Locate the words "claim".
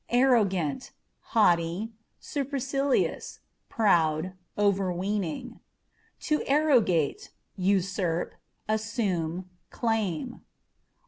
9.69-10.41